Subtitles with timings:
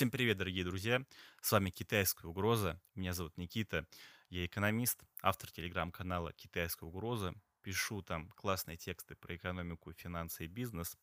[0.00, 1.04] Всем привет, дорогие друзья!
[1.42, 2.80] С вами «Китайская угроза».
[2.94, 3.86] Меня зовут Никита.
[4.30, 7.34] Я экономист, автор телеграм-канала «Китайская угроза».
[7.60, 10.96] Пишу там классные тексты про экономику, финансы и бизнес.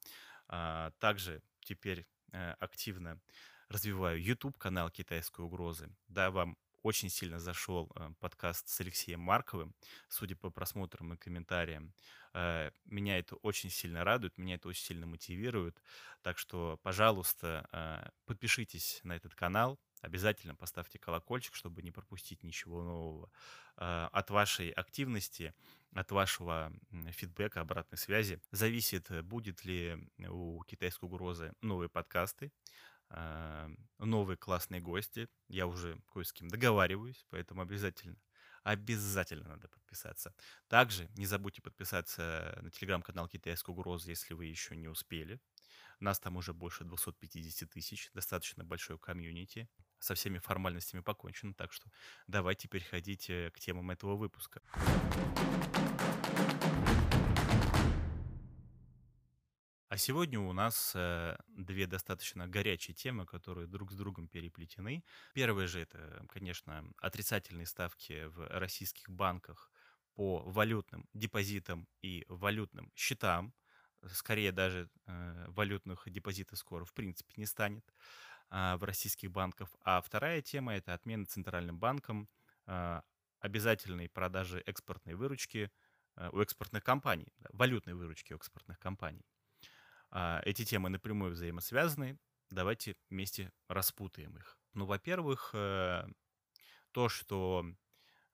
[0.48, 3.22] А, Также теперь э, активно
[3.70, 5.92] развиваю YouTube-канал «Китайской угрозы».
[6.08, 6.58] Да, вам
[6.88, 9.76] очень сильно зашел э, подкаст с Алексеем Марковым,
[10.08, 11.94] судя по просмотрам и комментариям.
[12.34, 15.82] Э, Меня это очень сильно радует, меня это очень сильно мотивирует.
[16.22, 22.82] Так что, пожалуйста, э, подпишитесь на этот канал, обязательно поставьте колокольчик, чтобы не пропустить ничего
[22.84, 23.30] нового.
[23.76, 25.54] От вашей активности,
[25.94, 26.72] от вашего
[27.12, 32.52] фидбэка, обратной связи зависит, будет ли у китайской угрозы новые подкасты,
[33.10, 35.30] новые классные гости.
[35.48, 38.18] Я уже кое с кем договариваюсь, поэтому обязательно,
[38.64, 40.34] обязательно надо подписаться.
[40.68, 45.40] Также не забудьте подписаться на телеграм-канал «Китайская угроза», если вы еще не успели.
[46.00, 49.68] Нас там уже больше 250 тысяч, достаточно большое комьюнити.
[50.00, 51.90] Со всеми формальностями покончено, так что
[52.28, 54.62] давайте переходите к темам этого выпуска.
[59.98, 65.04] А сегодня у нас э, две достаточно горячие темы, которые друг с другом переплетены.
[65.34, 69.72] Первое же это, конечно, отрицательные ставки в российских банках
[70.14, 73.56] по валютным депозитам и валютным счетам.
[74.06, 77.92] Скорее даже э, валютных депозитов скоро в принципе не станет
[78.52, 79.70] а, в российских банках.
[79.82, 82.30] А вторая тема это отмена Центральным банком
[82.68, 83.02] а,
[83.40, 85.72] обязательной продажи экспортной выручки
[86.18, 89.26] э, у экспортных компаний, валютной выручки у экспортных компаний.
[90.12, 92.20] А, Эти темы напрямую взаимосвязаны.
[92.50, 94.58] Давайте вместе распутаем их.
[94.74, 96.08] Ну, во-первых, э,
[96.92, 97.66] то, что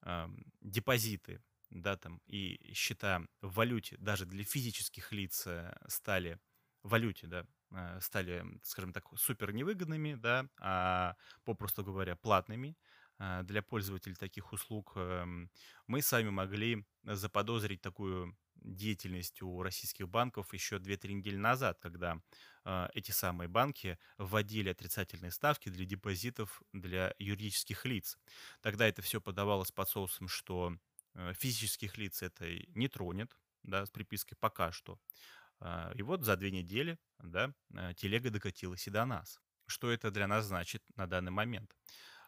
[0.02, 6.40] ам, депозиты, да, там, и счета в валюте даже для физических лиц э, стали
[6.84, 12.78] валюте, да, э, стали, скажем так, супер невыгодными, да, а попросту говоря, платными
[13.20, 15.52] а, для пользователей таких услуг, эм,
[15.88, 22.20] мы сами могли заподозрить такую деятельность у российских банков еще две-три недели назад, когда
[22.64, 28.18] а, эти самые банки вводили отрицательные ставки для депозитов для юридических лиц.
[28.62, 30.78] Тогда это все подавалось под соусом, что
[31.16, 35.00] э, физических лиц это не тронет, да, с припиской «пока что».
[35.60, 39.40] А, И вот за две недели, да, э, телега докатилась и до нас.
[39.68, 41.76] Что это для нас значит на данный момент?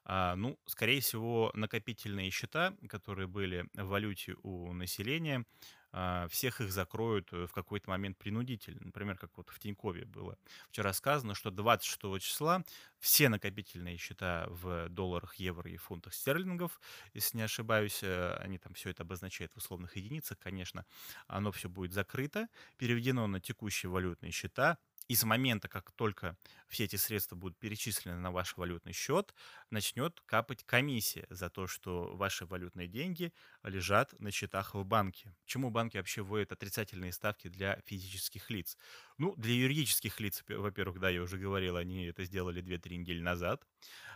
[0.07, 5.45] А, ну, скорее всего, накопительные счета, которые были в валюте у населения,
[5.84, 5.84] а,
[6.29, 8.81] всех их закроют э, в какой-то момент принудительно.
[8.85, 10.37] Например, как вот в Тинькове было
[10.69, 12.63] вчера сказано, что 26 числа
[12.99, 16.79] все накопительные счета в долларах, евро и фунтах стерлингов,
[17.13, 20.85] если не ошибаюсь, э, они там все это обозначают в условных единицах, конечно,
[21.27, 22.47] оно все будет закрыто,
[22.77, 28.17] переведено на текущие валютные счета, и с момента, как только все эти средства будут перечислены
[28.17, 29.33] на ваш валютный счет,
[29.69, 33.33] начнет капать комиссия за то, что ваши валютные деньги
[33.63, 35.35] лежат на счетах в банке.
[35.43, 38.77] Почему банки вообще вводят отрицательные ставки для физических лиц?
[39.17, 43.21] Ну, для юридических лиц, пе- во-первых, да, я уже говорил, они это сделали две-три недели
[43.21, 43.65] назад.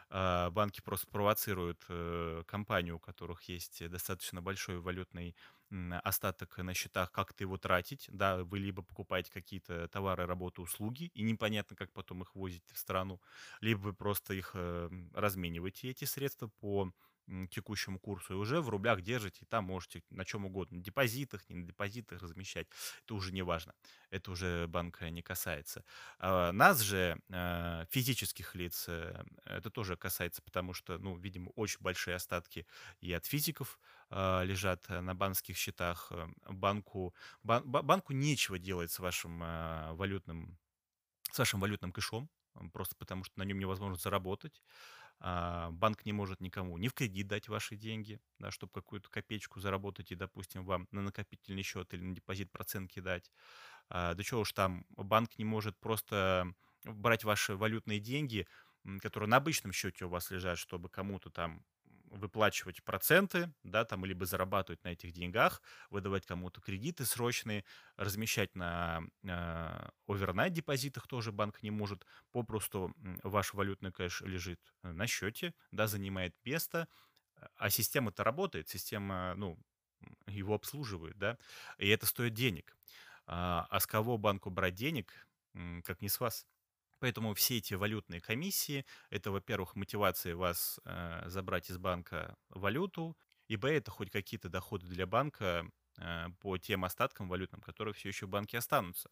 [0.09, 5.35] А, Банки просто провоцируют э, компанию, у которых есть достаточно большой валютный
[6.03, 8.07] остаток на счетах, как-то его тратить.
[8.11, 12.77] Да, вы либо покупаете какие-то товары, работы, услуги, и непонятно, как потом их возите в
[12.77, 13.21] страну,
[13.61, 16.91] либо вы просто их э, размениваете, эти средства, по
[17.49, 21.47] текущему курсу, и уже в рублях держите, и там можете на чем угодно, на депозитах,
[21.49, 22.67] не на депозитах размещать,
[23.05, 23.73] это уже не важно,
[24.09, 25.83] это уже банка не касается.
[26.19, 31.79] А, Нас же, э, физических лиц, э, это тоже касается, потому что, ну, видимо, очень
[31.81, 32.65] большие остатки
[33.01, 33.79] и от физиков
[34.09, 36.07] а, лежат э, на банковских счетах.
[36.11, 37.13] Э, Банку,
[37.43, 40.57] бан- ба- банку нечего делать с вашим а, валютным,
[41.31, 42.29] с вашим валютным кэшом,
[42.73, 44.61] просто потому что на нем невозможно заработать.
[45.21, 49.59] А, Банк не может никому ни в кредит дать ваши деньги, да, чтобы какую-то копеечку
[49.59, 53.31] заработать и, допустим, вам на накопительный счет или на депозит процент кидать.
[53.89, 56.53] А, Да чего уж там, банк не может просто
[56.85, 58.47] брать ваши валютные деньги,
[59.01, 61.65] которые на обычном счете у вас лежат, чтобы кому-то там
[62.09, 67.65] выплачивать проценты, да, там, либо зарабатывать на этих деньгах, выдавать кому-то кредиты срочные,
[67.97, 75.07] размещать на э, овернайт депозитах тоже банк не может, попросту ваш валютный кэш лежит на
[75.07, 76.87] счете, да, занимает место,
[77.55, 79.57] а система-то работает, система, ну,
[80.27, 81.37] его обслуживает, да,
[81.77, 82.77] и это стоит денег.
[83.27, 85.27] А а с кого банку брать денег,
[85.83, 86.45] как не с вас?
[86.99, 93.17] Поэтому все эти валютные комиссии- это, во-первых, мотивация вас, э, забрать из банка валюту,
[93.47, 95.65] и, б, это хоть какие-то доходы для банка,
[95.99, 99.09] э, по тем остаткам валютным, которые все еще в банке останутся.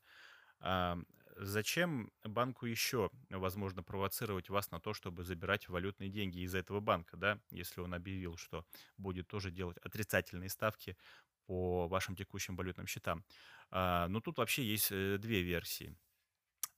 [0.60, 0.98] А,
[1.36, 7.18] зачем банку еще, возможно, провоцировать вас на то, чтобы забирать валютные деньги из этого банка,
[7.18, 8.66] да, если он объявил, что
[8.98, 10.98] будет тоже делать отрицательные ставки
[11.46, 13.24] по вашим текущим валютным счетам?
[13.70, 15.96] А, ну, тут вообще есть э, две версии.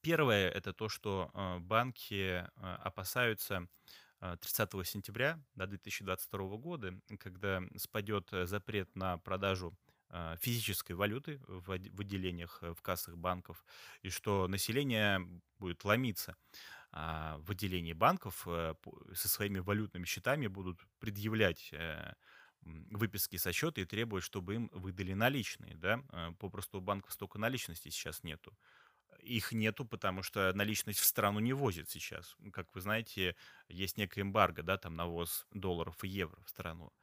[0.01, 3.67] Первое– это то, что э, банки э, опасаются
[4.21, 9.77] э, 30 сентября да, 2022 года, когда спадет э, запрет на продажу
[10.09, 13.65] э, физической валюты в отделениях, э, в кассах банков,
[14.01, 15.27] и что население
[15.59, 16.35] будет ломиться
[16.91, 18.73] а, в отделении банков э,
[19.13, 22.13] со своими валютными счетами будут предъявлять э,
[22.61, 27.37] выписки со счета и требовать, чтобы им выдали наличные, да, э, попросту у банков столько
[27.37, 28.57] наличности сейчас нету.
[29.21, 32.35] Их нету, потому что наличность в страну не возят сейчас.
[32.53, 33.35] Как вы знаете,
[33.67, 36.93] есть некая эмбарго, да, там на ввоз долларов и евро в страну.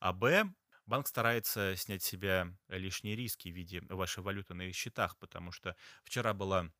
[0.00, 0.52] А Б,
[0.86, 5.52] банк старается снять с себя лишние риски в виде вашей валюты на их счетах, потому
[5.52, 6.70] что вчера была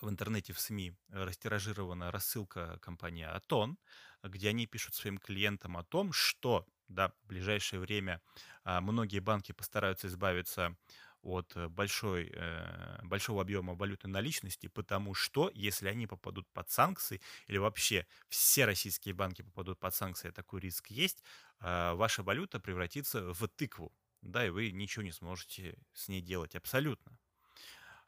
[0.00, 3.78] в интернете, в СМИ растиражирована рассылка компании Атон,
[4.22, 8.22] где они пишут своим клиентам о том, что да, в ближайшее время
[8.64, 10.76] а, многие банки постараются избавиться
[11.22, 17.20] от э, большой, э, большого объема валютной наличности, потому что если они попадут под санкции,
[17.46, 21.22] или вообще все российские банки попадут под санкции, а такой риск есть,
[21.60, 23.92] а, ваша валюта превратится в тыкву,
[24.22, 27.18] да, и вы ничего не сможете с ней делать абсолютно.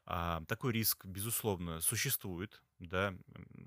[0.06, 3.14] А, такой риск, безусловно, существует, да,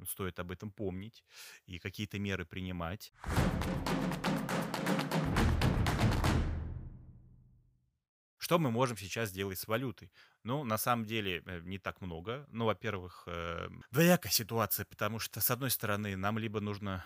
[0.09, 1.23] стоит об этом помнить
[1.65, 3.13] и какие-то меры принимать.
[8.43, 10.11] Что мы можем сейчас сделать с валютой?
[10.43, 12.45] Ну, на самом деле, э, не так много.
[12.51, 17.05] Ну, во-первых, э, двоякая ситуация, потому что, с одной стороны, нам либо нужно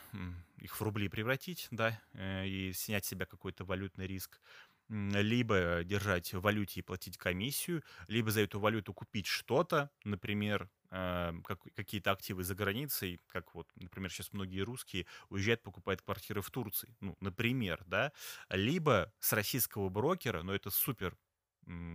[0.58, 4.42] их в рубли превратить, да, э, и снять с себя какой-то валютный риск,
[4.90, 11.64] либо держать в валюте и платить комиссию, либо за эту валюту купить что-то, например, как-
[11.76, 16.96] какие-то активы за границей, как вот, например, сейчас многие русские уезжают, покупают квартиры в Турции,
[17.02, 18.14] ну, например, да,
[18.50, 21.18] либо с российского брокера, но это супер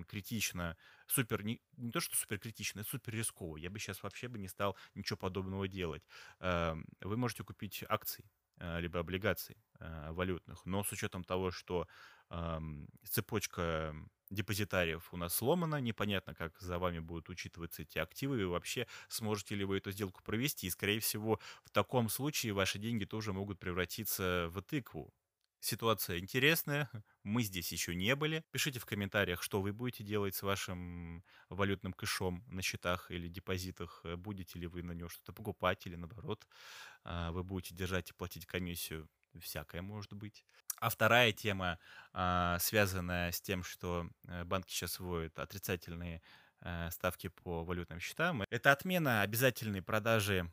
[0.09, 0.77] критично,
[1.07, 3.57] супер, не, не то, что супер критично, это супер рисково.
[3.57, 6.03] Я бы сейчас вообще бы не стал ничего подобного делать.
[6.41, 11.87] Эм, Вы можете купить акции, э, либо облигаций э, валютных, но с учетом того, что
[12.29, 13.95] ам, цепочка
[14.31, 19.55] депозитариев у нас сломана, непонятно, как за вами будут учитываться эти активы, и вообще сможете
[19.55, 23.59] ли вы эту сделку провести, и, скорее всего, в таком случае ваши деньги тоже могут
[23.59, 25.13] превратиться в тыкву,
[25.65, 26.91] Ситуация интересная,
[27.23, 28.45] мы здесь еще не были.
[28.51, 34.01] Пишите в комментариях, что вы будете делать с вашим валютным кэшом на счетах или депозитах.
[34.03, 36.49] Э, Будете ли вы на него что-то покупать или наоборот,
[37.05, 39.09] а, вы будете держать и платить комиссию.
[39.39, 40.45] Всякое может быть.
[40.81, 41.79] А вторая тема,
[42.13, 46.23] а, связанная с тем, что э, банки сейчас вводят отрицательные
[46.63, 50.51] э, ставки по валютным счетам, это отмена обязательной продажи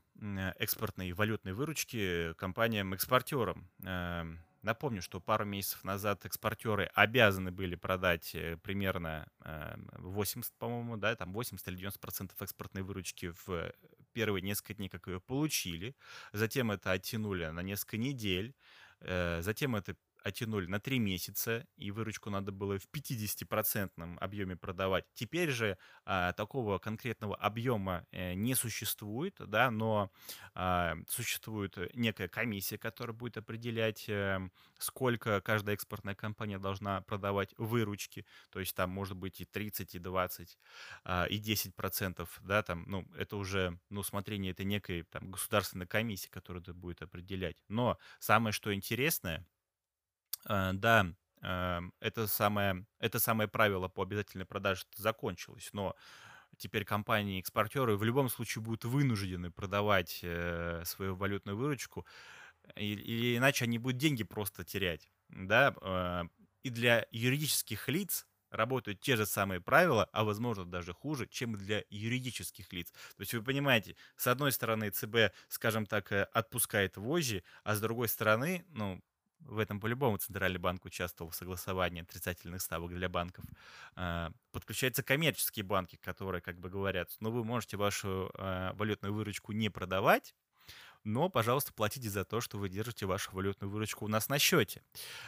[0.60, 3.68] экспортной валютной выручки компаниям-экспортерам.
[4.62, 11.16] Напомню, что пару месяцев назад экспортеры обязаны были продать э, примерно э, 80, по-моему, да,
[11.16, 13.72] там 80 или 90 процентов экспортной выручки в
[14.12, 15.96] первые несколько дней, как ее получили.
[16.34, 18.54] Затем это оттянули на несколько недель.
[19.00, 25.06] Э, Затем это оттянули на 3 месяца, и выручку надо было в 50% объеме продавать.
[25.14, 30.12] Теперь же а, такого конкретного объема э, не существует, да, но
[30.54, 34.40] а, существует некая комиссия, которая будет определять, э,
[34.78, 40.00] сколько каждая экспортная компания должна продавать выручки, то есть там может быть и 30, и
[40.00, 40.60] 20,
[41.04, 45.88] а, и 10 процентов, да, там, ну, это уже, ну, смотрение это некой там государственной
[45.88, 47.58] комиссии, которая это будет определять.
[47.68, 49.59] Но самое, что интересное, Э,
[50.46, 51.06] да,
[51.42, 55.96] эм, это самое, это самое правило по обязательной продаже закончилось, но
[56.58, 62.06] теперь компании-экспортеры в любом случае будут вынуждены продавать э, свою валютную выручку,
[62.76, 66.24] или иначе они будут деньги просто терять, да, э,
[66.64, 71.84] и для юридических лиц работают те же самые правила, а возможно даже хуже, чем для
[71.90, 72.92] юридических лиц.
[72.92, 77.82] То есть вы понимаете, с одной стороны ЦБ, скажем так, э, отпускает вожжи, а с
[77.82, 79.02] другой стороны, ну,
[79.40, 83.46] в этом по-любому Центральный банк участвовал в согласовании отрицательных ставок для банков.
[83.96, 89.52] А, Подключаются коммерческие банки, которые как бы говорят, ну вы можете вашу а, валютную выручку
[89.52, 90.36] не продавать,
[91.04, 94.84] но, пожалуйста, платите за то, что вы держите вашу валютную выручку у нас на счете.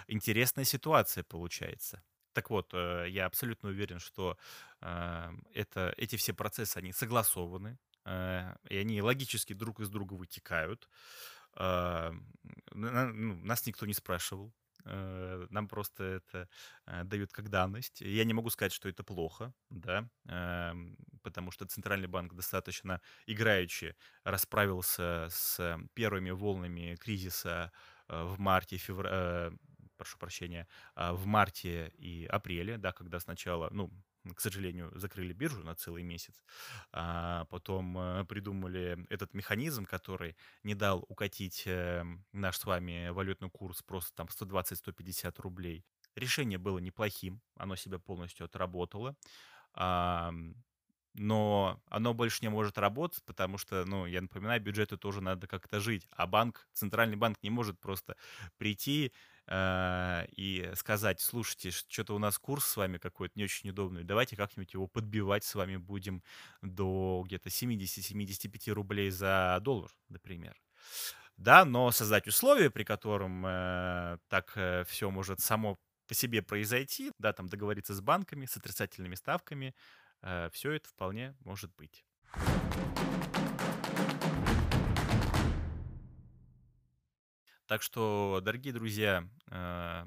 [0.08, 2.03] Интересная ситуация получается.
[2.34, 4.38] Так вот, э, я абсолютно уверен, что
[4.80, 10.89] а, это, эти все процессы, они согласованы, э, и они логически друг из друга вытекают.
[11.55, 12.13] А,
[12.74, 14.53] ну, Нас никто не спрашивал,
[14.86, 16.50] э, нам просто это
[16.86, 18.01] э, дают как данность.
[18.01, 23.96] Я не могу сказать, что это плохо, да, эм, потому что Центральный банк достаточно играючи
[24.24, 27.72] расправился с первыми волнами кризиса
[28.08, 29.08] э, в марте, февр...
[29.10, 29.51] э,
[29.98, 33.91] прошу прощения, а, в марте и апреле, да, когда сначала, ну,
[34.36, 36.44] к сожалению, закрыли биржу на целый месяц,
[36.92, 43.50] а потом э, придумали этот механизм, который не дал укатить э, наш с вами валютный
[43.50, 45.86] курс просто там 120-150 рублей.
[46.16, 49.16] Решение было неплохим, оно себя полностью отработало.
[51.13, 55.80] Но оно больше не может работать, потому что, ну, я напоминаю, бюджету тоже надо как-то
[55.80, 58.15] жить, а банк, центральный банк не может просто
[58.58, 59.12] прийти
[59.48, 64.36] э, и сказать, слушайте, что-то у нас курс с вами какой-то не очень удобный, давайте
[64.36, 66.24] как-нибудь его подбивать с вами будем
[66.62, 70.56] до где-то 70-75 рублей за доллар, например.
[71.38, 77.12] Да, но создать условия, при котором э, так э, все может само по себе произойти,
[77.20, 79.74] да, там договориться с банками, с отрицательными ставками,
[80.51, 82.06] все это вполне может быть.
[87.72, 90.06] Так что, дорогие друзья, э,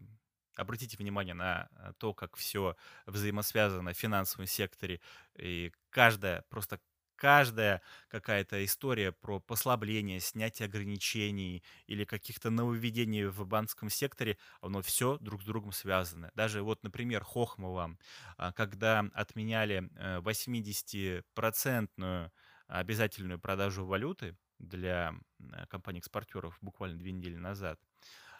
[0.55, 5.01] обратите внимание на э, то, как все взаимосвязано в финансовом секторе.
[5.35, 6.79] И каждая, просто
[7.17, 15.19] каждая какая-то история про послабление, снятие ограничений или каких-то нововведений в банковском секторе, оно все
[15.19, 16.31] друг с другом связано.
[16.35, 17.97] Даже вот, например, Хохмова,
[18.37, 19.91] а, когда отменяли
[20.21, 22.31] 80-процентную
[22.67, 27.81] обязательную продажу валюты, для э, компаний-экспортеров буквально две недели назад.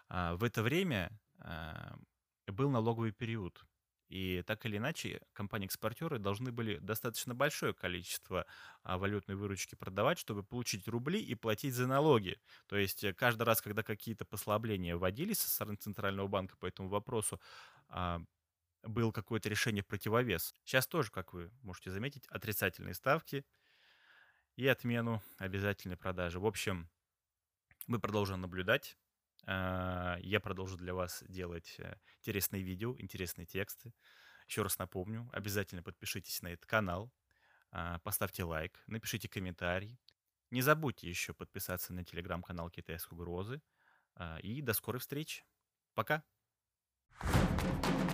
[0.09, 1.97] А, в это время а,
[2.47, 3.65] был налоговый период.
[4.09, 8.47] И так или иначе, компании-экспортеры должны были достаточно большое количество
[8.83, 12.39] а, валютной выручки продавать, чтобы получить рубли и платить за налоги.
[12.67, 16.89] То есть э, каждый раз, когда какие-то послабления вводились со стороны Центрального банка по этому
[16.89, 17.41] вопросу,
[18.83, 20.55] был какое-то решение противовес.
[20.65, 23.45] Сейчас тоже, как вы можете заметить, отрицательные ставки–
[24.57, 26.39] и отмену обязательной продажи.
[26.39, 26.89] В общем,
[27.87, 28.97] мы продолжим наблюдать.
[29.47, 33.93] А, я продолжу для вас делать э, интересные видео, интересные тексты.
[34.49, 37.13] Еще раз напомню, обязательно подпишитесь на этот канал,
[37.71, 39.99] а, поставьте лайк, напишите комментарий.
[40.51, 43.61] Не забудьте еще подписаться на телеграм-канал Китайской угрозы.
[44.15, 45.45] А, и до скорой встречи.
[45.95, 46.23] Пока!
[47.21, 48.14] thank you